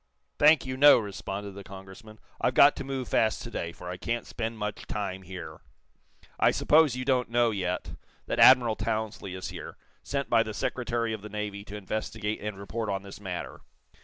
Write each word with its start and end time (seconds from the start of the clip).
"Thank 0.39 0.65
you, 0.65 0.77
no," 0.77 0.97
responded 0.97 1.51
the 1.51 1.63
Congressman. 1.63 2.17
"I've 2.41 2.55
got 2.55 2.75
to 2.77 2.83
move 2.83 3.07
fast 3.07 3.43
to 3.43 3.51
day, 3.51 3.71
for 3.71 3.87
I 3.87 3.97
can't 3.97 4.25
spend 4.25 4.57
much 4.57 4.87
time 4.87 5.21
here. 5.21 5.61
I 6.39 6.49
suppose 6.49 6.95
you 6.95 7.05
don't 7.05 7.29
know, 7.29 7.51
yet, 7.51 7.91
that 8.25 8.39
Admiral 8.39 8.75
Townsley 8.75 9.35
is 9.35 9.49
here 9.49 9.77
sent 10.01 10.27
by 10.27 10.41
the 10.41 10.55
Secretary 10.55 11.13
of 11.13 11.21
the 11.21 11.29
Navy 11.29 11.63
to 11.65 11.77
investigate 11.77 12.41
and 12.41 12.57
report 12.57 12.89
on 12.89 13.03
this 13.03 13.21
matter." 13.21 13.61